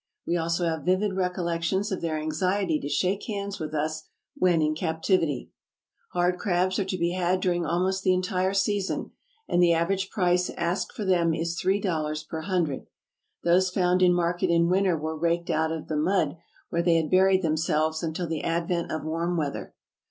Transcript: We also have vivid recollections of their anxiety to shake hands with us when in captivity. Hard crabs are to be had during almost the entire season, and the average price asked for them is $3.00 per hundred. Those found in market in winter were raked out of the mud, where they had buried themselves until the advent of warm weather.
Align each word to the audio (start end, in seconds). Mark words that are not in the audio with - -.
We 0.25 0.35
also 0.35 0.65
have 0.65 0.83
vivid 0.83 1.13
recollections 1.13 1.91
of 1.91 2.01
their 2.01 2.17
anxiety 2.17 2.79
to 2.79 2.89
shake 2.89 3.25
hands 3.25 3.59
with 3.59 3.75
us 3.75 4.05
when 4.33 4.59
in 4.59 4.73
captivity. 4.73 5.51
Hard 6.13 6.39
crabs 6.39 6.79
are 6.79 6.85
to 6.85 6.97
be 6.97 7.11
had 7.11 7.39
during 7.39 7.67
almost 7.67 8.01
the 8.03 8.11
entire 8.11 8.55
season, 8.55 9.11
and 9.47 9.61
the 9.61 9.73
average 9.73 10.09
price 10.09 10.49
asked 10.57 10.91
for 10.91 11.05
them 11.05 11.35
is 11.35 11.55
$3.00 11.61 12.27
per 12.27 12.41
hundred. 12.41 12.87
Those 13.43 13.69
found 13.69 14.01
in 14.01 14.13
market 14.15 14.49
in 14.49 14.69
winter 14.69 14.97
were 14.97 15.15
raked 15.15 15.51
out 15.51 15.71
of 15.71 15.87
the 15.87 15.97
mud, 15.97 16.37
where 16.71 16.81
they 16.81 16.95
had 16.95 17.11
buried 17.11 17.43
themselves 17.43 18.01
until 18.01 18.25
the 18.25 18.43
advent 18.43 18.91
of 18.91 19.03
warm 19.03 19.37
weather. 19.37 19.75